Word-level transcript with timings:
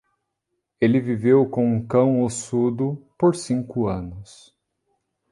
Ele 0.81 0.99
viveu 0.99 1.47
com 1.47 1.75
um 1.75 1.85
cão 1.85 2.23
ossudo 2.23 3.05
por 3.19 3.35
cinco 3.35 3.85
anos. 3.87 4.51